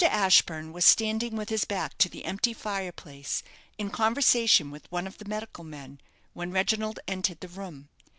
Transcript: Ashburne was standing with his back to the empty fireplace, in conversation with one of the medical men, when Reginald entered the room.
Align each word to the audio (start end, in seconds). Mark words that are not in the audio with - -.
Ashburne 0.03 0.73
was 0.73 0.83
standing 0.83 1.35
with 1.35 1.49
his 1.49 1.63
back 1.63 1.95
to 1.99 2.09
the 2.09 2.25
empty 2.25 2.53
fireplace, 2.55 3.43
in 3.77 3.91
conversation 3.91 4.71
with 4.71 4.91
one 4.91 5.05
of 5.05 5.19
the 5.19 5.25
medical 5.29 5.63
men, 5.63 6.01
when 6.33 6.49
Reginald 6.49 6.99
entered 7.07 7.39
the 7.41 7.47
room. 7.47 7.87